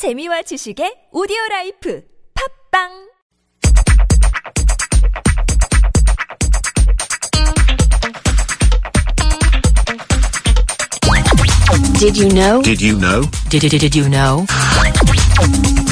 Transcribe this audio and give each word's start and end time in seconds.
재미와 0.00 0.40
지식의 0.40 1.10
오디오 1.12 1.36
라이프 1.50 2.00
팝빵 2.72 2.88
Did 11.98 12.16
you 12.16 12.30
know? 12.30 12.62
Did 12.62 12.80
you 12.80 12.96
know? 12.96 13.28
Did, 13.50 13.60
did, 13.60 13.78
did 13.78 13.94
you 13.94 14.08
know? 14.08 14.46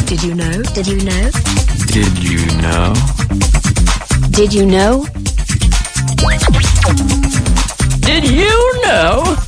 Did 0.07 0.23
you 0.25 0.33
know? 0.33 0.63
Did 0.73 0.87
you 0.89 1.05
know? 1.05 1.29
Did 1.93 2.17
you 2.25 2.49
know? 2.65 2.95
Did 4.33 4.55
you 4.55 4.65
know? 4.65 5.05
Did 8.01 8.25
you 8.25 8.81
know? 8.87 9.48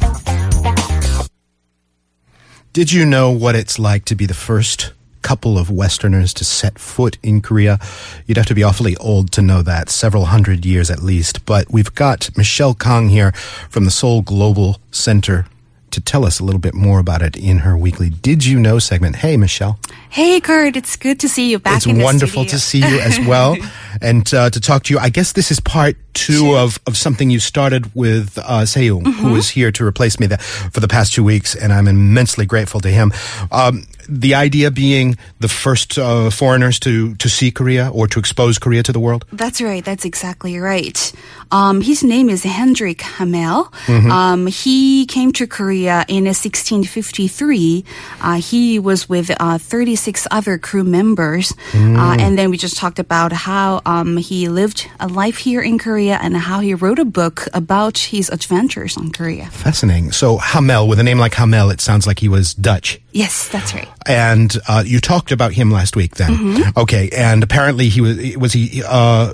Did 2.81 2.93
you 2.93 3.05
know 3.05 3.31
what 3.31 3.57
it's 3.57 3.79
like 3.79 4.07
to 4.07 4.15
be 4.15 4.25
the 4.25 4.33
first 4.33 4.95
couple 5.21 5.59
of 5.59 5.71
Westerners 5.71 6.33
to 6.33 6.47
set 6.47 6.79
foot 6.79 7.19
in 7.23 7.43
Korea? 7.43 7.79
You'd 8.27 8.39
have 8.39 8.47
to 8.47 8.55
be 8.55 8.63
awfully 8.63 8.97
old 8.97 9.33
to 9.33 9.43
know 9.43 9.61
that, 9.61 9.91
several 9.91 10.25
hundred 10.25 10.65
years 10.65 10.91
at 10.91 11.03
least. 11.03 11.45
But 11.45 11.71
we've 11.71 11.95
got 11.95 12.35
Michelle 12.39 12.73
Kang 12.73 13.11
here 13.11 13.33
from 13.69 13.85
the 13.85 13.91
Seoul 13.91 14.23
Global 14.23 14.81
Center 14.91 15.45
to 15.91 16.01
tell 16.01 16.25
us 16.25 16.41
a 16.41 16.45
little 16.45 16.59
bit 16.59 16.73
more 16.73 17.01
about 17.01 17.21
it 17.21 17.37
in 17.37 17.59
her 17.59 17.77
weekly 17.77 18.09
Did 18.09 18.47
You 18.47 18.59
Know 18.59 18.79
segment. 18.79 19.17
Hey, 19.17 19.37
Michelle. 19.37 19.79
Hey, 20.09 20.41
Kurt, 20.41 20.75
it's 20.75 20.97
good 20.97 21.21
to 21.21 21.29
see 21.29 21.51
you 21.51 21.59
back 21.59 21.77
it's 21.77 21.87
in 21.87 21.99
the 21.99 22.05
wonderful 22.05 22.45
studio. 22.45 22.51
to 22.51 22.59
see 22.59 22.79
you 22.79 23.01
as 23.01 23.19
well 23.27 23.57
and 24.01 24.33
uh, 24.35 24.51
to 24.51 24.61
talk 24.61 24.85
to 24.85 24.95
you. 24.95 25.01
I 25.01 25.09
guess 25.11 25.33
this 25.33 25.51
is 25.51 25.61
part 25.61 25.97
two 26.15 26.57
of, 26.57 26.79
of 26.87 26.97
something 26.97 27.31
you 27.31 27.39
started 27.41 27.95
with 27.95 28.39
uh, 28.39 28.63
Seung, 28.65 29.03
Mm-hmm. 29.03 29.11
who 29.23 29.37
is 29.37 29.49
here 29.51 29.71
to 29.73 29.85
replace 29.85 30.19
me 30.21 30.27
the, 30.27 30.39
for 30.39 30.81
the 30.81 30.89
past 30.89 31.13
two 31.15 31.25
weeks, 31.25 31.55
and 31.55 31.73
I'm 31.73 31.89
immensely 31.89 32.47
grateful 32.47 32.81
to 32.81 32.89
him. 32.89 33.13
Um, 33.53 33.87
the 34.09 34.35
idea 34.35 34.71
being 34.73 35.17
the 35.39 35.47
first 35.49 35.97
uh, 35.99 36.31
foreigners 36.31 36.81
to, 36.81 37.15
to 37.17 37.29
see 37.29 37.51
Korea 37.53 37.91
or 37.91 38.09
to 38.09 38.19
expose 38.19 38.59
Korea 38.59 38.83
to 38.83 38.93
the 38.93 38.99
world. 38.99 39.25
That's 39.33 39.63
right. 39.63 39.85
That's 39.85 40.05
exactly 40.05 40.59
right. 40.59 41.13
Um, 41.53 41.81
his 41.81 42.03
name 42.03 42.29
is 42.29 42.43
Hendrik 42.43 43.03
Hamel. 43.03 43.73
Mm-hmm. 43.87 44.11
Um, 44.11 44.47
he 44.49 45.07
came 45.07 45.33
to 45.33 45.47
Korea 45.47 46.05
in 46.09 46.25
1653. 46.25 47.85
Uh, 48.21 48.41
he 48.41 48.79
was 48.79 49.09
with 49.09 49.31
uh, 49.39 49.59
36 49.59 50.27
other 50.31 50.59
crew 50.59 50.85
members. 50.85 51.53
Mm. 51.73 51.97
Uh, 51.97 52.17
and 52.21 52.37
then 52.39 52.51
we 52.51 52.57
just 52.57 52.77
talked 52.77 52.99
about 52.99 53.33
how 53.33 53.80
um, 53.87 54.17
he 54.17 54.49
lived 54.49 54.89
a 54.99 55.09
life 55.09 55.39
here 55.39 55.61
in 55.61 55.79
Korea 55.79 56.19
and 56.21 56.37
how 56.37 56.61
he 56.61 56.75
wrote 56.75 56.99
a 56.99 57.05
book 57.05 57.47
about 57.55 57.99
his 57.99 58.29
adventures 58.29 58.97
on 58.97 59.11
Korea. 59.11 59.47
Fascinating. 59.47 60.13
So 60.13 60.39
Hamel, 60.39 60.89
with 60.89 60.99
a 60.99 61.03
name 61.03 61.19
like 61.19 61.35
Hamel, 61.35 61.71
it 61.71 61.81
sounds 61.81 62.07
like 62.07 62.19
he 62.19 62.29
was 62.29 62.55
Dutch. 62.55 63.01
Yes, 63.13 63.49
that's 63.49 63.75
right. 63.75 63.89
And 64.07 64.57
uh, 64.69 64.83
you 64.87 65.01
talked 65.01 65.33
about 65.33 65.53
him 65.53 65.71
last 65.71 65.97
week, 65.97 66.17
then. 66.17 66.31
Mm-hmm. 66.33 66.79
Okay, 66.79 67.11
and 67.17 67.43
apparently 67.43 67.89
he 67.89 68.01
was 68.01 68.37
was 68.37 68.53
he 68.53 68.83
uh, 68.87 69.33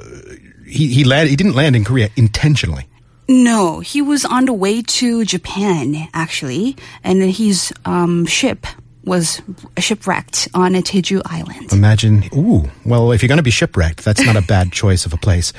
he 0.67 0.89
he 0.89 1.05
land, 1.05 1.29
he 1.29 1.37
didn't 1.37 1.55
land 1.55 1.77
in 1.77 1.85
Korea 1.85 2.11
intentionally. 2.17 2.87
No, 3.29 3.81
he 3.81 4.01
was 4.01 4.25
on 4.25 4.45
the 4.45 4.53
way 4.53 4.83
to 4.83 5.25
Japan 5.25 6.09
actually, 6.15 6.77
and 7.03 7.23
his 7.23 7.73
um, 7.85 8.25
ship 8.27 8.67
was 9.07 9.41
shipwrecked 9.79 10.49
on 10.53 10.75
a 10.75 10.83
Jeju 10.83 11.23
island. 11.25 11.73
Imagine, 11.73 12.25
ooh, 12.35 12.69
well, 12.85 13.13
if 13.13 13.23
you're 13.23 13.29
going 13.29 13.39
to 13.39 13.43
be 13.43 13.51
shipwrecked, 13.53 14.05
that's 14.05 14.21
not 14.27 14.37
a 14.37 14.43
bad 14.55 14.73
choice 14.73 15.07
of 15.07 15.13
a 15.13 15.17
place. 15.17 15.53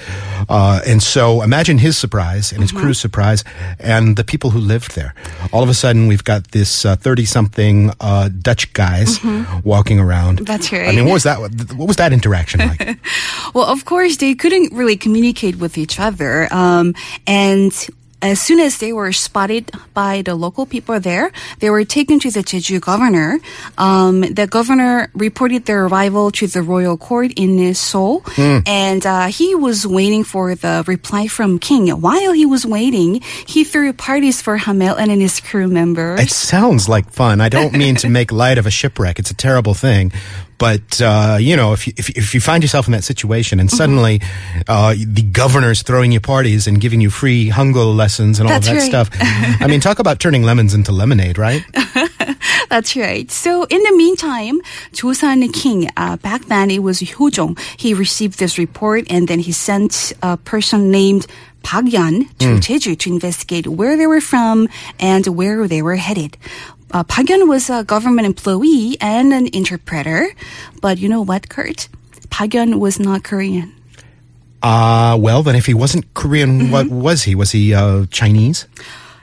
Uh, 0.50 0.81
and 0.86 1.02
so 1.02 1.42
imagine 1.42 1.78
his 1.80 1.98
surprise 1.98 2.52
and 2.52 2.62
his 2.62 2.68
Mm-hmm. 2.72 2.81
crew's 2.84 3.00
surprise 3.00 3.44
and 3.80 4.18
the 4.18 4.23
people 4.25 4.50
who 4.50 4.59
lived 4.59 4.94
there. 4.95 5.16
All 5.53 5.64
of 5.64 5.70
a 5.70 5.73
sudden, 5.73 6.08
we've 6.08 6.23
got 6.23 6.52
this 6.52 6.84
30 6.84 7.23
something 7.25 7.92
uh, 8.02 8.30
Dutch 8.30 8.73
guys 8.73 9.20
walking 9.64 10.00
around. 10.00 10.40
Mm-hmm. 10.40 10.44
That's 10.45 10.73
I 10.73 10.92
mean, 10.92 11.06
what 11.06 11.14
was 11.14 11.23
that? 11.23 11.40
What 11.75 11.88
was 11.88 11.95
that 11.98 12.12
interaction 12.14 12.59
like? 12.59 13.00
Well, 13.53 13.66
of 13.66 13.86
course, 13.86 14.18
they 14.18 14.36
couldn't 14.36 14.73
really 14.73 14.98
communicate 14.98 15.56
with 15.56 15.78
each 15.78 16.00
other, 16.00 16.48
um, 16.53 16.94
and. 17.25 17.72
As 18.22 18.41
soon 18.41 18.59
as 18.59 18.79
they 18.79 18.94
were 18.94 19.13
spotted 19.13 19.72
by 19.94 20.23
the 20.23 20.33
local 20.33 20.66
people 20.66 21.00
there, 21.00 21.31
they 21.59 21.69
were 21.69 21.85
taken 21.85 22.19
to 22.22 22.31
the 22.31 22.39
Jeju 22.39 22.81
governor. 22.81 23.39
Um, 23.78 24.22
the 24.22 24.47
governor 24.47 25.11
reported 25.13 25.66
their 25.66 25.85
arrival 25.85 26.31
to 26.31 26.47
the 26.47 26.63
royal 26.63 26.97
court 26.97 27.31
in 27.35 27.73
Seoul, 27.75 28.23
and 28.66 29.05
uh, 29.05 29.28
he 29.28 29.53
was 29.53 29.85
waiting 29.85 30.23
for 30.23 30.55
the 30.55 30.83
reply 30.88 31.28
from 31.28 31.59
King. 31.59 31.89
While 31.89 32.33
he 32.33 32.45
was 32.45 32.66
waiting, 32.66 33.22
he 33.45 33.63
threw 33.63 33.94
parties 33.94 34.41
for 34.41 34.57
Hamel 34.57 34.95
and 34.95 35.11
his 35.11 35.39
crew 35.39 35.67
members. 35.67 36.19
It 36.19 36.31
sounds 36.31 36.89
like 36.89 37.11
fun. 37.11 37.39
I 37.39 37.49
don't 37.49 37.73
mean 37.73 37.95
to 37.97 38.09
make 38.17 38.31
light 38.31 38.57
of 38.57 38.66
a 38.66 38.72
shipwreck. 38.72 39.19
It's 39.19 39.31
a 39.31 39.35
terrible 39.35 39.75
thing. 39.75 40.11
But, 40.57 41.01
uh, 41.01 41.38
you 41.40 41.56
know, 41.56 41.73
if 41.73 41.88
you, 41.88 41.94
if, 41.97 42.09
if 42.09 42.34
you 42.34 42.41
find 42.41 42.63
yourself 42.63 42.88
in 42.88 42.94
that 42.94 43.03
situation 43.03 43.59
and 43.59 43.69
suddenly 43.69 44.22
uh, 44.68 44.95
the 44.97 45.22
governor's 45.22 45.84
throwing 45.84 46.12
you 46.12 46.19
parties 46.19 46.68
and 46.68 46.81
giving 46.81 47.00
you 47.00 47.09
free 47.09 47.50
Hangul 47.50 47.95
lessons 47.95 48.40
and 48.40 48.47
all 48.47 48.53
That's 48.53 48.67
of 48.67 48.73
that 48.73 48.79
right. 48.79 48.90
stuff, 48.90 49.09
I 49.62 49.67
mean, 49.67 49.79
talk 49.79 50.00
about 50.00 50.19
turning 50.19 50.44
lemons 50.44 50.73
into 50.73 50.91
lemonade, 50.91 51.38
right? 51.38 51.63
That's 52.69 52.96
right. 52.96 53.29
So 53.31 53.63
in 53.66 53.81
the 53.84 53.91
meantime, 53.96 54.59
Joseon 54.94 55.53
King, 55.53 55.90
uh, 55.96 56.17
back 56.17 56.46
then 56.46 56.72
it 56.72 56.84
was 56.84 57.00
Hyojong. 57.01 57.57
He 57.78 57.94
received 57.94 58.40
this 58.40 58.57
report 58.57 59.06
and 59.09 59.28
then 59.28 59.40
he 59.40 59.51
sent 59.51 60.13
a 60.22 60.38
person 60.38 60.91
named 60.91 61.28
Park 61.63 61.85
Yan 61.90 62.29
to 62.40 62.46
Jeju 62.59 62.97
to 63.00 63.09
investigate 63.12 63.67
where 63.67 63.97
they 63.97 64.07
were 64.07 64.22
from 64.22 64.69
and 65.00 65.28
where 65.28 65.67
they 65.67 65.81
were 65.81 65.97
headed. 65.97 66.38
Uh, 66.92 67.03
Park 67.03 67.30
Yan 67.30 67.48
was 67.48 67.70
a 67.70 67.84
government 67.84 68.25
employee 68.25 68.98
and 69.02 69.34
an 69.34 69.48
interpreter, 69.53 70.30
but 70.81 70.98
you 70.98 71.09
know 71.09 71.22
what, 71.22 71.50
Kurt? 71.50 71.90
Park 72.30 72.53
Yan 72.53 72.80
was 72.80 73.00
not 73.00 73.24
Korean. 73.24 73.74
Uh, 74.64 75.18
well, 75.20 75.44
then 75.44 75.56
if 75.56 75.66
he 75.66 75.74
wasn't 75.74 76.14
Korean, 76.14 76.72
what 76.72 76.88
was 76.88 77.24
he? 77.24 77.36
Was 77.36 77.52
he 77.52 77.74
uh, 77.74 78.06
Chinese? 78.09 78.66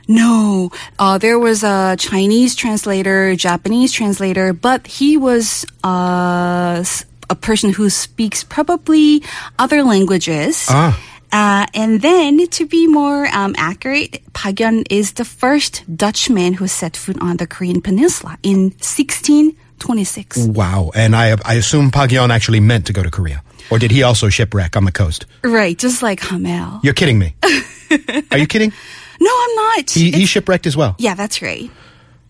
No, 0.07 0.71
uh, 0.99 1.17
there 1.19 1.39
was 1.39 1.65
a 1.65 1.97
Chinese 1.99 2.55
translator, 2.55 3.35
Japanese 3.35 3.91
translator, 3.91 4.53
but 4.53 4.87
he 4.87 5.17
was 5.17 5.65
uh, 5.83 6.85
a 7.31 7.35
person 7.35 7.73
who 7.73 7.89
speaks 7.89 8.45
probably 8.45 9.23
other 9.59 9.83
languages. 9.83 10.67
Ah. 10.69 11.01
Uh, 11.35 11.67
and 11.75 12.01
then, 12.01 12.47
to 12.47 12.65
be 12.65 12.87
more 12.87 13.27
um, 13.35 13.57
accurate, 13.59 14.23
Pagyeon 14.35 14.87
is 14.89 15.15
the 15.15 15.25
first 15.25 15.83
Dutchman 15.97 16.55
who 16.55 16.69
set 16.69 16.97
foot 16.97 17.21
on 17.21 17.39
the 17.39 17.47
Korean 17.47 17.83
peninsula 17.83 18.39
in 18.45 18.71
1626. 18.79 20.47
Wow. 20.47 20.93
And 20.95 21.17
I, 21.17 21.37
I 21.45 21.55
assume 21.55 21.91
Pagyeon 21.91 22.31
actually 22.31 22.61
meant 22.61 22.87
to 22.87 22.93
go 22.93 23.03
to 23.03 23.11
Korea. 23.11 23.43
Or 23.69 23.81
did 23.81 23.91
he 23.91 24.05
also 24.05 24.29
shipwreck 24.29 24.77
on 24.77 24.85
the 24.85 24.93
coast? 24.93 25.27
Right, 25.43 25.77
just 25.77 26.03
like 26.03 26.21
Hamel. 26.21 26.79
You're 26.85 26.95
kidding 26.95 27.19
me. 27.19 27.35
Are 28.31 28.39
you 28.39 28.47
kidding? 28.47 28.73
No, 29.21 29.31
I'm 29.33 29.55
not. 29.57 29.91
He, 29.91 30.13
he 30.13 30.27
shipwrecked 30.27 30.69
as 30.69 30.77
well. 30.77 30.95
yeah, 31.01 31.15
that's 31.15 31.43
right. 31.43 31.69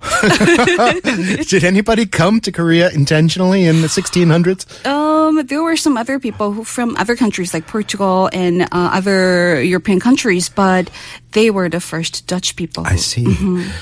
Did 1.49 1.65
anybody 1.65 2.07
come 2.07 2.41
to 2.41 2.53
Korea 2.53 2.91
intentionally 2.91 3.65
in 3.65 3.81
the 3.83 3.89
1600s? 3.89 4.87
Um, 4.87 5.45
there 5.47 5.63
were 5.63 5.77
some 5.77 5.97
other 5.97 6.19
people 6.19 6.53
who, 6.53 6.65
from 6.65 6.97
other 6.97 7.17
countries 7.17 7.55
like 7.55 7.67
Portugal 7.67 8.29
and 8.33 8.63
uh, 8.63 8.67
other 8.73 9.63
European 9.63 10.01
countries, 10.01 10.49
but 10.49 10.91
they 11.33 11.51
were 11.51 11.69
the 11.69 11.81
first 11.81 12.27
Dutch 12.27 12.57
people. 12.57 12.87
I 12.87 12.97
see. 12.97 13.25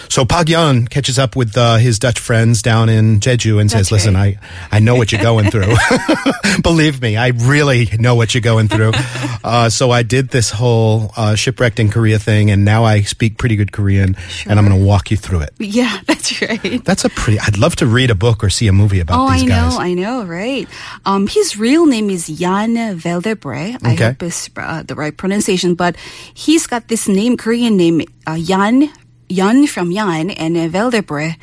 So 0.09 0.25
Pagyan 0.25 0.89
catches 0.89 1.19
up 1.19 1.37
with 1.37 1.57
uh, 1.57 1.77
his 1.77 1.99
Dutch 1.99 2.19
friends 2.19 2.63
down 2.63 2.89
in 2.89 3.21
Jeju 3.21 3.61
and 3.61 3.71
says, 3.71 3.91
That's 3.91 3.93
"Listen, 3.93 4.15
right. 4.15 4.39
I 4.71 4.77
I 4.77 4.81
know 4.81 4.97
what 4.97 5.13
you're 5.13 5.23
going 5.23 5.51
through. 5.51 5.75
Believe 6.63 7.01
me, 7.01 7.17
I 7.17 7.29
really 7.29 7.89
know 7.99 8.15
what 8.15 8.35
you're 8.35 8.41
going 8.41 8.69
through. 8.69 8.93
Uh, 9.45 9.69
so 9.69 9.91
I 9.91 10.03
did 10.03 10.31
this 10.31 10.51
whole 10.51 11.13
uh, 11.17 11.35
shipwrecked 11.35 11.79
in 11.79 11.91
Korea 11.91 12.19
thing, 12.19 12.51
and 12.51 12.65
now 12.65 12.85
I 12.85 13.03
speak 13.03 13.39
pretty 13.39 13.57
good 13.57 13.73
Korean, 13.73 14.17
and 14.47 14.59
I'm 14.59 14.67
going 14.67 14.79
to 14.79 14.85
walk 14.85 15.11
you 15.11 15.17
through 15.17 15.41
it. 15.41 15.53
Yeah, 15.59 16.01
that's 16.13 16.43
right. 16.43 16.85
That's 16.85 17.05
a 17.05 17.09
pretty. 17.09 17.39
I'd 17.41 17.57
love 17.59 17.77
to 17.77 17.87
read 17.87 18.11
a 18.11 18.15
book 18.15 18.45
or 18.45 18.51
see 18.51 18.69
a 18.69 18.73
movie 18.73 19.01
about 19.01 19.17
Oh, 19.19 19.33
these 19.33 19.45
I 19.45 19.47
guys. 19.49 19.73
know, 19.75 19.81
I 19.81 19.95
know, 19.95 20.25
right? 20.25 20.69
Um, 21.07 21.27
his 21.27 21.57
real 21.57 21.87
name 21.87 22.11
is 22.11 22.27
Jan 22.29 22.77
Veldebre. 23.01 23.79
I 23.83 23.93
Okay. 23.93 24.05
hope 24.13 24.23
it's 24.23 24.51
uh, 24.57 24.83
the 24.85 24.95
right 24.95 25.17
pronunciation, 25.17 25.75
but 25.75 25.97
he's 26.35 26.67
got 26.67 26.89
this 26.89 27.09
name, 27.09 27.37
Korean 27.37 27.77
name, 27.77 28.03
uh, 28.27 28.39
Jan, 28.39 28.91
Jan 29.31 29.67
from 29.67 29.93
Jan, 29.93 30.31
and 30.31 30.57
uh, 30.57 30.69
Veldebre. 30.69 31.37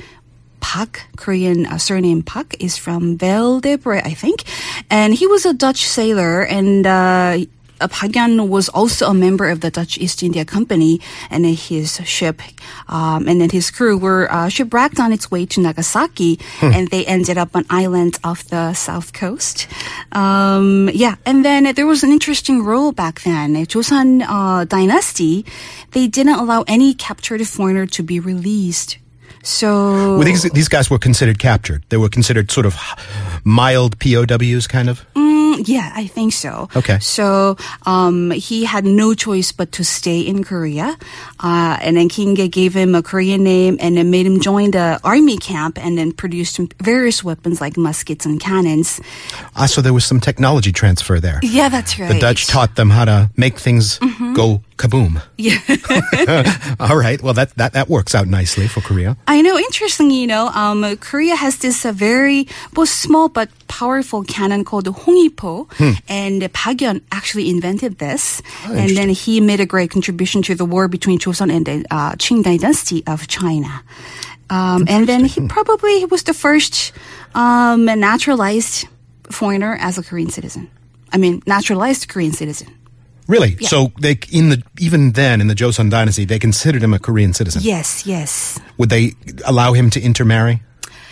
Pak, 0.62 1.08
Korean 1.16 1.66
uh, 1.66 1.78
surname 1.80 2.22
Pak, 2.22 2.54
is 2.60 2.78
from 2.78 3.18
Veldebre, 3.18 4.06
I 4.06 4.14
think. 4.14 4.44
And 4.92 5.14
he 5.16 5.26
was 5.26 5.46
a 5.48 5.54
Dutch 5.54 5.88
sailor, 5.88 6.44
and 6.44 6.86
uh, 6.86 7.40
uh, 7.80 7.88
Pagyan 7.88 8.48
was 8.48 8.70
also 8.70 9.10
a 9.10 9.14
member 9.14 9.50
of 9.50 9.62
the 9.62 9.72
Dutch 9.72 9.98
East 9.98 10.24
India 10.24 10.46
Company, 10.46 11.00
and 11.30 11.46
his 11.46 11.98
ship, 12.06 12.42
um, 12.88 13.28
and 13.28 13.42
then 13.42 13.50
his 13.50 13.72
crew 13.72 13.98
were 13.98 14.32
uh, 14.32 14.50
shipwrecked 14.50 15.00
on 15.00 15.12
its 15.12 15.32
way 15.32 15.46
to 15.46 15.62
Nagasaki, 15.62 16.40
and 16.62 16.88
they 16.90 17.06
ended 17.06 17.38
up 17.38 17.56
on 17.56 17.66
island 17.70 18.20
off 18.24 18.44
the 18.46 18.74
south 18.74 19.14
coast. 19.14 19.68
Um, 20.12 20.90
yeah, 20.94 21.16
and 21.26 21.44
then 21.44 21.74
there 21.76 21.88
was 21.88 22.04
an 22.04 22.12
interesting 22.12 22.64
rule 22.64 22.92
back 22.92 23.22
then. 23.22 23.56
Joseon 23.66 24.24
uh, 24.28 24.66
dynasty, 24.66 25.46
they 25.92 26.08
didn't 26.08 26.40
allow 26.40 26.64
any 26.68 26.94
captured 26.94 27.46
foreigner 27.48 27.86
to 27.86 28.04
be 28.04 28.20
released 28.20 29.00
So 29.44 30.18
Well, 30.18 30.26
these 30.26 30.44
these 30.52 30.68
guys 30.68 30.90
were 30.90 31.00
considered 31.00 31.40
captured. 31.40 31.84
They 31.90 31.98
were 31.98 32.10
considered 32.10 32.52
sort 32.52 32.66
of 32.66 32.76
mild 33.44 33.98
POWs, 34.00 34.68
kind 34.68 34.90
of. 34.90 35.06
Mm, 35.16 35.39
yeah, 35.68 35.92
I 35.96 36.08
think 36.08 36.34
so. 36.34 36.70
Okay. 36.76 37.00
So 37.00 37.58
um, 37.86 38.32
he 38.32 38.66
had 38.66 38.86
no 38.86 39.14
choice 39.14 39.52
but 39.52 39.72
to 39.74 39.84
stay 39.84 40.22
in 40.22 40.44
Korea, 40.44 40.98
uh, 41.40 41.78
and 41.82 41.98
then 41.98 42.10
King 42.10 42.34
gave 42.34 42.74
him 42.74 42.96
a 42.96 43.04
Korean 43.04 43.44
name 43.44 43.78
and 43.80 43.98
then 43.98 44.10
made 44.12 44.26
him 44.26 44.40
join 44.40 44.72
the 44.72 45.00
army 45.04 45.38
camp 45.38 45.78
and 45.78 45.98
then 45.98 46.12
produced 46.12 46.60
various 46.82 47.24
weapons 47.24 47.62
like 47.62 47.78
muskets 47.78 48.26
and 48.26 48.40
cannons. 48.40 49.02
Ah, 49.56 49.66
so 49.66 49.82
there 49.82 49.94
was 49.94 50.06
some 50.06 50.20
technology 50.20 50.72
transfer 50.72 51.20
there. 51.20 51.40
Yeah, 51.44 51.70
that's 51.70 52.00
right. 52.00 52.14
The 52.14 52.20
Dutch 52.20 52.48
taught 52.48 52.76
them 52.76 52.90
how 52.90 53.06
to 53.06 53.30
make 53.36 53.60
things 53.60 54.00
go 54.34 54.62
kaboom. 54.80 55.22
Yeah. 55.38 55.60
All 56.80 56.98
right. 56.98 57.22
Well, 57.22 57.34
that, 57.36 57.54
that, 57.58 57.74
that 57.74 57.90
works 57.90 58.16
out 58.16 58.28
nicely 58.28 58.68
for 58.68 58.82
Korea. 58.82 59.18
I 59.28 59.42
know. 59.42 59.58
Interestingly, 59.60 60.16
you 60.16 60.28
know, 60.28 60.48
um, 60.48 60.98
Korea 60.98 61.36
has 61.36 61.60
this 61.60 61.86
uh, 61.86 61.92
very 61.92 62.48
both 62.74 62.90
small 62.90 63.28
but 63.28 63.50
powerful 63.68 64.24
cannon 64.24 64.64
called 64.64 64.86
the 64.86 64.94
Hongipo, 64.94 65.68
and 66.08 66.42
Park 66.54 66.78
Yeon 66.78 67.02
actually 67.12 67.50
invented 67.50 68.00
this, 68.00 68.42
and 68.66 68.96
then 68.96 69.10
he 69.10 69.42
made 69.42 69.60
a 69.60 69.66
great 69.66 69.92
contribution 69.92 70.42
to 70.44 70.56
the 70.56 70.66
war 70.66 70.88
between 70.88 71.20
Joseon 71.20 71.52
and 71.52 71.66
the 71.66 71.86
uh, 71.92 72.14
Qing 72.16 72.44
dynasty 72.44 73.04
of 73.06 73.28
China. 73.28 73.84
Um, 74.50 74.86
and 74.88 75.08
then 75.08 75.26
he 75.26 75.46
probably 75.48 76.06
was 76.06 76.24
the 76.24 76.34
first 76.34 76.92
um, 77.36 77.86
naturalized 77.86 78.88
foreigner 79.30 79.78
as 79.80 79.98
a 79.98 80.04
Korean 80.04 80.30
citizen. 80.30 80.72
I 81.12 81.18
mean, 81.18 81.44
naturalized 81.46 82.08
Korean 82.10 82.34
citizen. 82.34 82.79
Really? 83.30 83.58
So 83.58 83.94
they 84.02 84.18
in 84.32 84.50
the 84.50 84.64
even 84.80 85.12
then 85.12 85.40
in 85.40 85.48
the 85.48 85.54
Joseon 85.54 85.92
dynasty 85.92 86.26
they 86.26 86.40
considered 86.40 86.82
him 86.82 86.96
a 86.96 87.00
Korean 87.00 87.32
citizen. 87.34 87.62
Yes, 87.64 88.06
yes. 88.06 88.60
Would 88.80 88.90
they 88.90 89.14
allow 89.46 89.74
him 89.74 89.92
to 89.92 90.02
intermarry? 90.02 90.64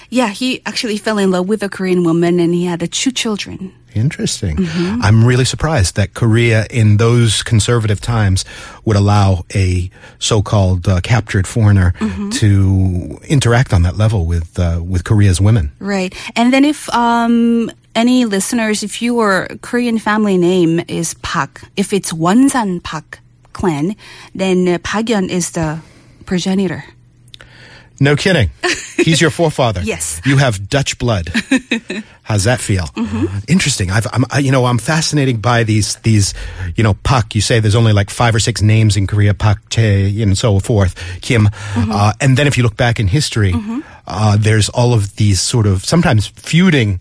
Yeah, 0.09 0.29
he 0.29 0.61
actually 0.65 0.97
fell 0.97 1.17
in 1.17 1.31
love 1.31 1.47
with 1.49 1.63
a 1.63 1.69
Korean 1.69 2.03
woman 2.03 2.39
and 2.39 2.53
he 2.53 2.65
had 2.65 2.79
two 2.91 3.11
children. 3.11 3.73
Interesting. 3.93 4.57
Mm-hmm. 4.57 5.01
I'm 5.01 5.25
really 5.25 5.45
surprised 5.45 5.95
that 5.95 6.13
Korea 6.13 6.65
in 6.69 6.97
those 6.97 7.41
conservative 7.43 7.99
times 7.99 8.45
would 8.85 8.95
allow 8.95 9.43
a 9.55 9.89
so-called 10.19 10.87
uh, 10.87 11.01
captured 11.01 11.47
foreigner 11.47 11.93
Mm-hmm. 11.99 12.29
to 12.29 13.17
interact 13.27 13.73
on 13.73 13.81
that 13.83 13.97
level 13.97 14.25
with 14.25 14.59
uh, 14.59 14.81
with 14.83 15.03
Korea's 15.03 15.41
women. 15.41 15.71
Right. 15.79 16.13
And 16.35 16.53
then 16.53 16.63
if 16.65 16.89
um 16.93 17.71
any 17.95 18.25
listeners, 18.25 18.83
if 18.83 19.01
your 19.01 19.47
Korean 19.61 19.99
family 19.99 20.37
name 20.37 20.81
is 20.87 21.15
Park, 21.15 21.61
if 21.75 21.91
it's 21.93 22.13
Wonsan 22.13 22.81
Park 22.83 23.19
clan, 23.53 23.95
then 24.35 24.67
uh, 24.67 24.77
Park 24.83 25.07
Yeon 25.07 25.29
is 25.29 25.51
the 25.51 25.79
progenitor. 26.25 26.83
No 27.99 28.15
kidding. 28.15 28.51
He's 28.97 29.21
your 29.21 29.29
forefather. 29.29 29.81
Yes. 29.81 30.21
You 30.25 30.37
have 30.37 30.69
Dutch 30.69 30.97
blood. 30.97 31.29
How's 32.23 32.43
that 32.43 32.59
feel? 32.59 32.85
Mm-hmm. 32.85 33.37
Interesting. 33.47 33.91
I've, 33.91 34.07
I'm, 34.11 34.25
I, 34.29 34.39
you 34.39 34.51
know, 34.51 34.65
I'm 34.65 34.77
fascinated 34.77 35.41
by 35.41 35.63
these, 35.63 35.95
these, 35.97 36.33
you 36.75 36.83
know, 36.83 36.93
Pak. 36.93 37.35
You 37.35 37.41
say 37.41 37.59
there's 37.59 37.75
only 37.75 37.93
like 37.93 38.09
five 38.09 38.35
or 38.35 38.39
six 38.39 38.61
names 38.61 38.97
in 38.97 39.07
Korea, 39.07 39.33
Pak, 39.33 39.69
Tae, 39.69 40.21
and 40.21 40.37
so 40.37 40.59
forth, 40.59 40.95
Kim. 41.21 41.45
Mm-hmm. 41.45 41.91
Uh, 41.91 42.13
and 42.19 42.37
then 42.37 42.47
if 42.47 42.57
you 42.57 42.63
look 42.63 42.75
back 42.75 42.99
in 42.99 43.07
history, 43.07 43.53
uh, 44.07 44.37
there's 44.37 44.69
all 44.69 44.93
of 44.93 45.15
these 45.15 45.39
sort 45.39 45.67
of 45.67 45.85
sometimes 45.85 46.27
feuding 46.27 46.99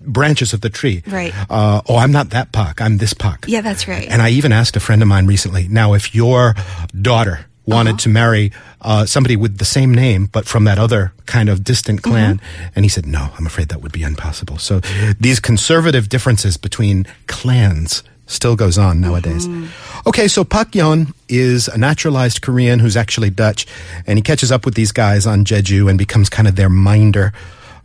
branches 0.00 0.52
of 0.52 0.60
the 0.60 0.70
tree. 0.70 1.02
Right. 1.06 1.32
Uh, 1.50 1.82
oh, 1.88 1.96
I'm 1.96 2.12
not 2.12 2.30
that 2.30 2.52
Pak. 2.52 2.80
I'm 2.80 2.98
this 2.98 3.14
Pak. 3.14 3.46
Yeah, 3.48 3.60
that's 3.60 3.88
right. 3.88 4.08
And 4.08 4.22
I 4.22 4.30
even 4.30 4.52
asked 4.52 4.76
a 4.76 4.80
friend 4.80 5.02
of 5.02 5.08
mine 5.08 5.26
recently. 5.26 5.68
Now, 5.68 5.94
if 5.94 6.14
your 6.14 6.54
daughter 7.00 7.46
wanted 7.66 7.90
uh-huh. 7.90 7.98
to 7.98 8.08
marry 8.08 8.52
uh, 8.80 9.06
somebody 9.06 9.36
with 9.36 9.58
the 9.58 9.64
same 9.64 9.94
name 9.94 10.26
but 10.26 10.46
from 10.46 10.64
that 10.64 10.78
other 10.78 11.12
kind 11.26 11.48
of 11.48 11.64
distant 11.64 12.02
mm-hmm. 12.02 12.10
clan, 12.10 12.40
and 12.74 12.84
he 12.84 12.88
said, 12.88 13.06
"No, 13.06 13.30
I'm 13.38 13.46
afraid 13.46 13.68
that 13.68 13.82
would 13.82 13.92
be 13.92 14.02
impossible." 14.02 14.58
So 14.58 14.80
these 15.18 15.40
conservative 15.40 16.08
differences 16.08 16.56
between 16.56 17.06
clans 17.26 18.02
still 18.26 18.56
goes 18.56 18.78
on 18.78 19.00
nowadays. 19.00 19.46
Mm-hmm. 19.46 20.08
Okay, 20.08 20.28
so 20.28 20.44
Pak 20.44 20.72
Yeon 20.72 21.12
is 21.28 21.68
a 21.68 21.78
naturalized 21.78 22.42
Korean 22.42 22.80
who's 22.80 22.96
actually 22.96 23.30
Dutch, 23.30 23.66
and 24.06 24.18
he 24.18 24.22
catches 24.22 24.50
up 24.50 24.64
with 24.64 24.74
these 24.74 24.92
guys 24.92 25.26
on 25.26 25.44
Jeju 25.44 25.88
and 25.88 25.98
becomes 25.98 26.28
kind 26.28 26.48
of 26.48 26.56
their 26.56 26.68
minder. 26.70 27.32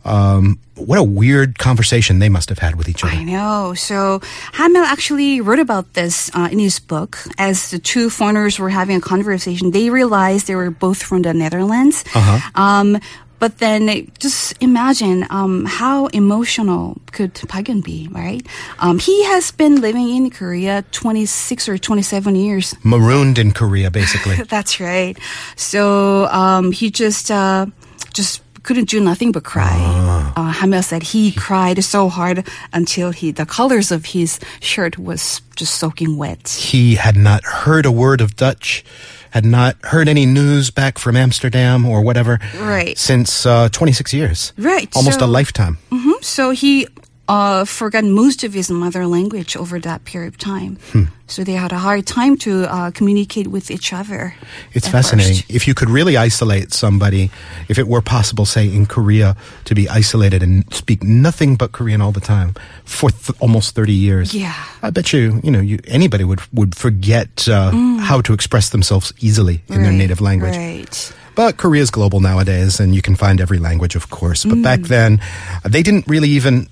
Um, 0.08 0.58
what 0.74 0.98
a 0.98 1.02
weird 1.02 1.58
conversation 1.58 2.18
they 2.18 2.28
must 2.28 2.48
have 2.48 2.58
had 2.58 2.76
with 2.76 2.88
each 2.88 3.04
other. 3.04 3.12
I 3.12 3.24
know. 3.24 3.74
So 3.74 4.20
Hamel 4.52 4.84
actually 4.84 5.40
wrote 5.40 5.58
about 5.58 5.94
this 5.94 6.30
uh, 6.34 6.48
in 6.50 6.58
his 6.58 6.78
book. 6.78 7.18
As 7.36 7.70
the 7.70 7.78
two 7.78 8.10
foreigners 8.10 8.58
were 8.58 8.70
having 8.70 8.96
a 8.96 9.00
conversation, 9.00 9.72
they 9.72 9.90
realized 9.90 10.46
they 10.46 10.54
were 10.54 10.70
both 10.70 11.02
from 11.02 11.22
the 11.22 11.34
Netherlands. 11.34 12.04
Uh-huh. 12.14 12.38
Um, 12.54 12.98
but 13.38 13.58
then 13.58 14.10
just 14.18 14.60
imagine 14.60 15.26
um, 15.30 15.64
how 15.64 16.06
emotional 16.06 17.00
could 17.12 17.34
Pagan 17.48 17.80
be, 17.80 18.08
right? 18.10 18.44
Um, 18.80 18.98
he 18.98 19.24
has 19.24 19.52
been 19.52 19.80
living 19.80 20.08
in 20.08 20.30
Korea 20.30 20.84
26 20.90 21.68
or 21.68 21.78
27 21.78 22.34
years. 22.34 22.74
Marooned 22.82 23.38
in 23.38 23.52
Korea, 23.52 23.90
basically. 23.90 24.36
That's 24.48 24.80
right. 24.80 25.16
So 25.54 26.26
um, 26.26 26.72
he 26.72 26.90
just 26.90 27.30
uh, 27.30 27.66
just 28.12 28.42
couldn't 28.68 28.90
do 28.96 29.00
nothing 29.00 29.32
but 29.32 29.44
cry. 29.44 29.76
Uh, 30.36 30.52
Hamel 30.60 30.82
said 30.82 31.02
he 31.02 31.32
cried 31.32 31.82
so 31.82 32.08
hard 32.10 32.46
until 32.72 33.10
he 33.12 33.32
the 33.32 33.46
colors 33.46 33.90
of 33.90 34.04
his 34.14 34.38
shirt 34.60 34.98
was 34.98 35.40
just 35.56 35.74
soaking 35.80 36.18
wet. 36.18 36.48
he 36.70 36.96
had 36.96 37.16
not 37.16 37.42
heard 37.64 37.86
a 37.86 37.90
word 38.04 38.20
of 38.20 38.36
Dutch, 38.36 38.84
had 39.30 39.44
not 39.46 39.72
heard 39.92 40.06
any 40.08 40.26
news 40.26 40.70
back 40.70 40.98
from 40.98 41.16
Amsterdam 41.16 41.86
or 41.86 42.02
whatever 42.02 42.38
Right. 42.60 42.96
since 42.98 43.46
uh, 43.46 43.68
26 43.70 44.12
years. 44.12 44.52
Right, 44.58 44.88
Almost 44.94 45.20
so- 45.20 45.24
a 45.26 45.30
lifetime. 45.38 45.78
Mhm. 45.90 46.22
So 46.22 46.50
he 46.50 46.86
uh, 47.28 47.64
forgot 47.66 48.04
most 48.04 48.42
of 48.44 48.54
his 48.54 48.70
mother 48.70 49.06
language 49.06 49.54
over 49.56 49.78
that 49.80 50.04
period 50.04 50.28
of 50.28 50.38
time. 50.38 50.78
So 51.26 51.44
they 51.44 51.52
had 51.52 51.72
a 51.72 51.78
hard 51.78 52.06
time 52.06 52.38
to 52.38 52.64
uh, 52.64 52.90
communicate 52.90 53.48
with 53.48 53.70
each 53.70 53.92
other. 53.92 54.34
It's 54.72 54.88
fascinating. 54.88 55.34
first. 55.34 55.50
If 55.50 55.68
you 55.68 55.74
could 55.74 55.90
really 55.90 56.16
isolate 56.16 56.72
somebody, 56.72 57.30
if 57.68 57.78
it 57.78 57.86
were 57.86 58.00
possible, 58.00 58.46
say, 58.46 58.66
in 58.66 58.86
Korea, 58.86 59.36
to 59.66 59.74
be 59.74 59.88
isolated 59.90 60.42
and 60.42 60.64
speak 60.72 61.02
nothing 61.02 61.56
but 61.56 61.72
Korean 61.72 62.00
all 62.00 62.12
the 62.12 62.20
time 62.20 62.54
for 62.86 63.10
th- 63.10 63.38
almost 63.40 63.74
30 63.74 63.92
years. 63.92 64.34
Yeah. 64.34 64.54
I 64.82 64.88
bet 64.88 65.12
you, 65.12 65.40
you 65.44 65.50
know, 65.50 65.60
you, 65.60 65.78
anybody 65.86 66.24
would, 66.24 66.40
would 66.54 66.74
forget 66.74 67.46
uh, 67.46 67.72
how 68.00 68.22
to 68.22 68.32
express 68.32 68.70
themselves 68.70 69.12
easily 69.20 69.60
in 69.68 69.82
their 69.82 69.92
Mm. 69.92 69.98
Native 69.98 70.20
language. 70.22 70.56
Right. 70.56 71.12
But 71.34 71.56
Korea's 71.58 71.90
global 71.90 72.20
nowadays, 72.20 72.80
and 72.80 72.94
you 72.94 73.02
can 73.02 73.14
find 73.16 73.38
every 73.40 73.58
language, 73.58 73.94
of 73.96 74.08
course. 74.08 74.44
But 74.46 74.62
back 74.62 74.80
Mm. 74.80 74.88
then, 74.88 75.20
uh, 75.62 75.68
they 75.68 75.82
didn't 75.82 76.06
really 76.08 76.30
even 76.30 76.68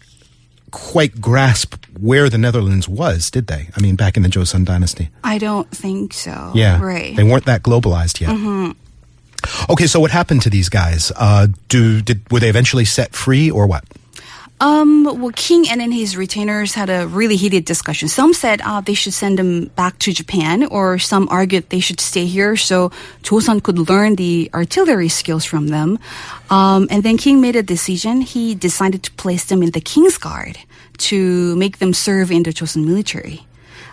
quite 0.76 1.22
grasp 1.22 1.86
where 1.98 2.28
the 2.28 2.36
Netherlands 2.36 2.86
was, 2.86 3.30
did 3.30 3.46
they? 3.46 3.70
I 3.74 3.80
mean, 3.80 3.96
back 3.96 4.18
in 4.18 4.22
the 4.22 4.28
Joseon 4.28 4.66
dynasty. 4.66 5.08
I 5.24 5.38
don't 5.38 5.70
think 5.70 6.12
so. 6.12 6.52
Yeah. 6.54 6.82
Right. 6.82 7.16
They 7.16 7.24
weren't 7.24 7.46
that 7.46 7.62
globalized 7.62 8.20
yet. 8.20 8.76
Okay, 9.70 9.86
so 9.86 10.00
what 10.00 10.10
happened 10.10 10.42
to 10.42 10.50
these 10.50 10.68
guys? 10.68 11.10
Uh, 11.16 11.46
do 11.68 12.02
did 12.02 12.30
were 12.30 12.40
they 12.40 12.50
eventually 12.50 12.84
set 12.84 13.14
free 13.14 13.50
or 13.50 13.66
what? 13.66 13.84
Um, 14.58 15.04
well, 15.04 15.32
King 15.36 15.68
and 15.68 15.80
then 15.82 15.92
his 15.92 16.16
retainers 16.16 16.72
had 16.72 16.88
a 16.88 17.06
really 17.06 17.36
heated 17.36 17.66
discussion. 17.66 18.08
Some 18.08 18.32
said 18.32 18.62
uh, 18.62 18.80
they 18.80 18.94
should 18.94 19.12
send 19.12 19.38
them 19.38 19.66
back 19.76 19.98
to 20.00 20.12
Japan, 20.12 20.64
or 20.64 20.98
some 20.98 21.28
argued 21.30 21.68
they 21.68 21.80
should 21.80 22.00
stay 22.00 22.24
here 22.24 22.56
so 22.56 22.90
Joseon 23.22 23.62
could 23.62 23.78
learn 23.90 24.16
the 24.16 24.50
artillery 24.54 25.10
skills 25.10 25.44
from 25.44 25.68
them. 25.68 25.98
Um, 26.48 26.88
and 26.90 27.02
then 27.02 27.18
King 27.18 27.42
made 27.42 27.54
a 27.56 27.62
decision. 27.62 28.22
He 28.22 28.54
decided 28.54 29.02
to 29.02 29.12
place 29.12 29.44
them 29.44 29.62
in 29.62 29.72
the 29.72 29.80
King's 29.80 30.16
Guard 30.16 30.58
to 30.98 31.54
make 31.56 31.76
them 31.78 31.92
serve 31.92 32.30
in 32.32 32.42
the 32.44 32.50
Joseon 32.52 32.86
military. 32.86 33.46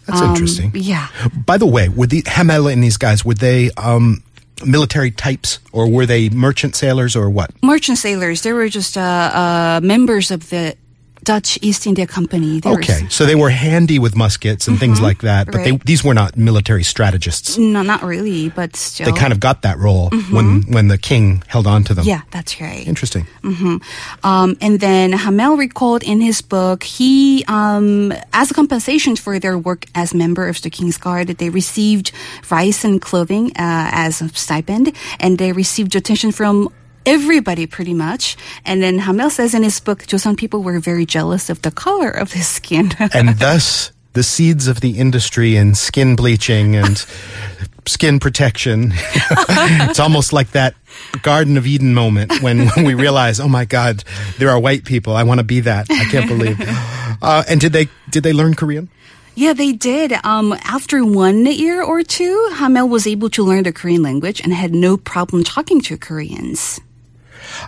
That's 0.08 0.22
Um, 0.22 0.30
interesting. 0.30 0.72
Yeah. 0.76 1.08
By 1.46 1.58
the 1.58 1.66
way, 1.66 1.90
were 1.90 2.08
the 2.08 2.24
Hamela 2.26 2.72
and 2.72 2.82
these 2.82 2.98
guys 2.98 3.26
were 3.26 3.34
they 3.36 3.70
um, 3.76 4.24
military 4.66 5.12
types 5.12 5.60
or 5.72 5.90
were 5.90 6.06
they 6.06 6.30
merchant 6.30 6.76
sailors 6.76 7.16
or 7.16 7.30
what? 7.30 7.52
Merchant 7.64 7.98
sailors, 7.98 8.42
they 8.42 8.54
were 8.54 8.70
just 8.70 8.98
uh, 8.98 9.02
uh, 9.02 9.80
members 9.84 10.32
of 10.32 10.50
the 10.50 10.76
Dutch 11.24 11.58
East 11.62 11.88
India 11.88 12.06
Company. 12.08 12.60
They 12.60 12.70
were 12.70 12.80
Okay, 12.80 13.08
so 13.10 13.26
they 13.26 13.36
were 13.36 13.50
handy 13.50 14.00
with 14.00 14.16
muskets 14.16 14.68
and 14.68 14.80
things 14.80 15.00
like 15.02 15.22
that, 15.22 15.48
but 15.48 15.64
they, 15.64 15.74
Mm-hmm. 15.74 15.86
These 15.86 16.04
were 16.04 16.14
not 16.14 16.38
military 16.38 16.84
strategists. 16.84 17.58
No, 17.58 17.82
not 17.82 18.04
really, 18.04 18.50
but 18.50 18.76
still. 18.76 19.06
They 19.06 19.20
kind 19.20 19.34
of 19.34 19.40
got 19.40 19.62
that 19.64 19.78
role 19.80 20.10
when 20.32 20.62
when 20.70 20.88
the 20.88 20.98
king 20.98 21.42
held 21.48 21.66
on 21.68 21.84
to 21.86 21.94
them. 21.94 22.04
Mm-hmm. 22.06 22.10
Yeah, 22.10 22.22
that's 22.32 22.62
right. 22.62 22.86
Interesting. 22.88 23.26
Um, 24.24 24.58
and 24.62 24.80
then 24.80 25.14
Hamel 25.14 25.58
recalled 25.58 26.04
in 26.04 26.22
his 26.22 26.42
book, 26.42 26.84
he, 26.84 27.44
um, 27.48 28.14
as 28.34 28.52
a 28.52 28.54
compensation 28.54 29.16
for 29.16 29.40
their 29.40 29.58
work 29.58 29.86
as 29.96 30.14
member 30.14 30.48
of 30.48 30.62
the 30.62 30.70
King's 30.70 30.98
Guard, 30.98 31.28
they 31.28 31.50
received 31.50 32.12
rice 32.50 32.84
and 32.84 33.02
clothing 33.02 33.48
uh, 33.52 33.90
as 33.92 34.22
a 34.22 34.30
stipend, 34.30 34.94
and 35.20 35.38
they 35.38 35.52
received 35.52 35.96
attention 35.96 36.32
from 36.32 36.70
everybody 37.06 37.66
pretty 37.66 37.94
much. 37.94 38.38
And 38.66 38.82
then 38.82 39.00
Hamel 39.00 39.30
says 39.30 39.54
in 39.54 39.64
his 39.64 39.80
book, 39.80 40.00
Joseon 40.00 40.38
people 40.38 40.64
were 40.64 40.80
very 40.80 41.06
jealous 41.06 41.50
of 41.50 41.62
the 41.62 41.72
color 41.72 42.10
of 42.10 42.34
his 42.34 42.48
skin. 42.48 42.92
and 43.14 43.30
thus 43.40 43.92
the 44.14 44.24
seeds 44.24 44.68
of 44.68 44.82
the 44.82 45.00
industry 45.00 45.56
in 45.56 45.76
skin 45.76 46.16
bleaching 46.16 46.76
and 46.76 46.98
skin 47.86 48.20
protection. 48.20 48.92
it's 48.96 50.00
almost 50.00 50.34
like 50.34 50.52
that 50.52 50.76
Garden 51.22 51.58
of 51.58 51.66
Eden 51.66 51.94
moment 51.94 52.42
when, 52.42 52.68
when 52.70 52.86
we 52.86 52.94
realize, 52.94 53.40
oh 53.40 53.48
my 53.48 53.66
God, 53.66 54.04
there 54.38 54.50
are 54.50 54.60
white 54.60 54.86
people. 54.86 55.16
I 55.16 55.24
want 55.24 55.40
to 55.40 55.44
be 55.44 55.62
that. 55.62 55.88
I 55.90 56.06
can't 56.06 56.28
believe. 56.28 56.58
Uh, 57.22 57.44
and 57.48 57.60
did 57.60 57.74
they 57.74 57.88
did 58.10 58.24
they 58.24 58.34
learn 58.34 58.54
Korean? 58.54 58.90
Yeah, 59.36 59.54
they 59.54 59.72
did. 59.72 60.14
Um, 60.24 60.54
after 60.64 61.04
one 61.04 61.46
year 61.48 61.82
or 61.82 62.04
two, 62.04 62.50
Hamel 62.54 62.88
was 62.88 63.08
able 63.08 63.30
to 63.32 63.44
learn 63.44 63.64
the 63.64 63.74
Korean 63.74 64.04
language 64.04 64.42
and 64.42 64.54
had 64.54 64.76
no 64.76 64.96
problem 64.96 65.44
talking 65.44 65.82
to 65.82 65.98
Koreans. 65.98 66.80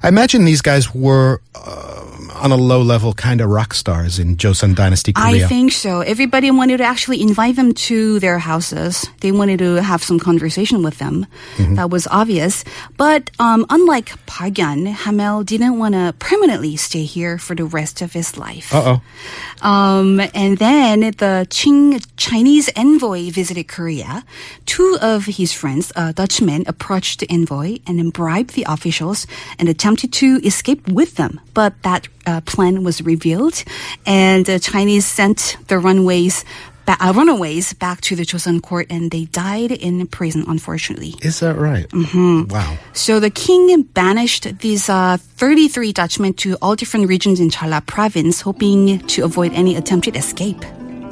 I 0.03 0.07
imagine 0.07 0.45
these 0.45 0.61
guys 0.61 0.93
were 0.93 1.41
uh, 1.53 2.05
on 2.35 2.51
a 2.51 2.55
low 2.55 2.81
level 2.81 3.13
kind 3.13 3.41
of 3.41 3.49
rock 3.49 3.73
stars 3.73 4.19
in 4.19 4.35
Joseon 4.37 4.75
Dynasty 4.75 5.13
Korea. 5.13 5.45
I 5.45 5.47
think 5.47 5.71
so. 5.71 6.01
Everybody 6.01 6.51
wanted 6.51 6.77
to 6.77 6.83
actually 6.83 7.21
invite 7.21 7.55
them 7.55 7.73
to 7.89 8.19
their 8.19 8.39
houses. 8.39 9.07
They 9.21 9.31
wanted 9.31 9.59
to 9.59 9.81
have 9.81 10.03
some 10.03 10.19
conversation 10.19 10.83
with 10.83 10.97
them. 10.97 11.25
Mm-hmm. 11.57 11.75
That 11.75 11.89
was 11.89 12.07
obvious. 12.07 12.63
But 12.97 13.31
um, 13.39 13.65
unlike 13.69 14.13
Park 14.25 14.57
Yan, 14.57 14.85
Hamel 14.85 15.43
didn't 15.43 15.79
want 15.79 15.95
to 15.95 16.13
permanently 16.19 16.75
stay 16.75 17.03
here 17.03 17.37
for 17.37 17.55
the 17.55 17.65
rest 17.65 18.01
of 18.01 18.13
his 18.13 18.37
life. 18.37 18.73
Uh 18.73 18.97
oh. 18.97 19.67
Um, 19.67 20.19
and 20.33 20.57
then 20.57 20.99
the 20.99 21.47
Qing 21.49 22.05
Chinese 22.17 22.69
envoy 22.75 23.31
visited 23.31 23.67
Korea. 23.67 24.23
Two 24.65 24.97
of 25.01 25.25
his 25.25 25.53
friends, 25.53 25.91
uh, 25.95 26.11
Dutchmen, 26.11 26.65
approached 26.67 27.21
the 27.21 27.29
envoy 27.29 27.79
and 27.87 27.97
then 27.97 28.09
bribed 28.09 28.53
the 28.53 28.65
officials 28.67 29.25
and 29.57 29.64
attempted 29.69 30.13
to 30.13 30.39
escape 30.43 30.87
with 30.87 31.15
them. 31.15 31.39
But 31.53 31.81
that 31.83 32.07
uh, 32.25 32.41
plan 32.41 32.83
was 32.83 33.01
revealed, 33.01 33.63
and 34.05 34.45
the 34.45 34.59
Chinese 34.59 35.05
sent 35.05 35.57
the 35.67 35.79
runways. 35.79 36.45
Ba- 36.85 36.97
uh, 36.99 37.13
runaways 37.15 37.73
back 37.73 37.99
to 38.01 38.15
the 38.15 38.21
Joseon 38.23 38.61
court 38.61 38.85
and 38.91 39.09
they 39.09 39.25
died 39.25 39.71
in 39.71 40.05
prison, 40.05 40.45
unfortunately. 40.47 41.15
Is 41.23 41.39
that 41.39 41.55
right? 41.55 41.89
Mm-hmm. 41.89 42.53
Wow. 42.53 42.77
So 42.93 43.19
the 43.19 43.31
king 43.31 43.81
banished 43.81 44.59
these 44.59 44.87
uh, 44.87 45.17
33 45.17 45.93
Dutchmen 45.93 46.35
to 46.35 46.57
all 46.61 46.75
different 46.75 47.07
regions 47.07 47.39
in 47.39 47.49
Chala 47.49 47.83
province, 47.83 48.41
hoping 48.41 48.99
to 48.99 49.23
avoid 49.23 49.51
any 49.53 49.75
attempted 49.75 50.15
escape. 50.15 50.63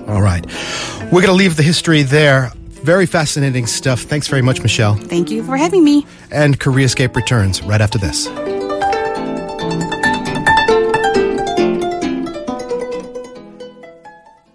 All 0.07 0.21
right. 0.21 0.45
We're 1.05 1.21
going 1.21 1.33
to 1.33 1.33
leave 1.33 1.57
the 1.57 1.63
history 1.63 2.03
there. 2.03 2.51
Very 2.83 3.05
fascinating 3.05 3.65
stuff. 3.65 4.01
Thanks 4.01 4.27
very 4.27 4.41
much, 4.41 4.61
Michelle. 4.61 4.95
Thank 4.95 5.31
you 5.31 5.43
for 5.43 5.55
having 5.55 5.83
me. 5.83 6.05
And 6.31 6.59
Koreascape 6.59 7.15
returns 7.15 7.61
right 7.63 7.79
after 7.79 7.97
this. 7.97 8.27